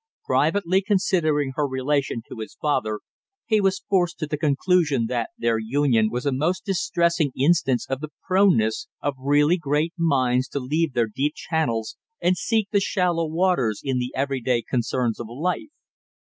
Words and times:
Privately 0.25 0.81
considering 0.81 1.51
her 1.53 1.67
relation 1.67 2.23
to 2.27 2.39
his 2.39 2.55
father, 2.59 3.01
he 3.45 3.61
was 3.61 3.83
forced 3.87 4.17
to 4.17 4.25
the 4.25 4.35
conclusion 4.35 5.05
that 5.09 5.29
their 5.37 5.59
union 5.59 6.09
was 6.09 6.25
a 6.25 6.31
most 6.31 6.65
distressing 6.65 7.31
instance 7.39 7.85
of 7.87 7.99
the 7.99 8.09
proneness 8.25 8.87
of 9.03 9.13
really 9.19 9.57
great 9.57 9.93
minds 9.97 10.47
to 10.47 10.59
leave 10.59 10.93
their 10.93 11.05
deep 11.05 11.35
channels 11.35 11.97
and 12.19 12.35
seek 12.35 12.67
the 12.71 12.79
shallow 12.81 13.27
waters 13.27 13.79
in 13.83 13.99
the 13.99 14.11
every 14.15 14.41
day 14.41 14.63
concerns 14.67 15.19
of 15.19 15.27
life. 15.29 15.69